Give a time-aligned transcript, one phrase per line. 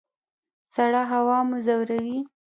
[0.75, 2.17] سړه هوا مو ځوروي؟